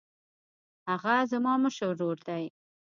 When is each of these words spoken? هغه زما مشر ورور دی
هغه 0.89 1.13
زما 1.31 1.53
مشر 1.63 1.85
ورور 1.89 2.17
دی 2.27 2.45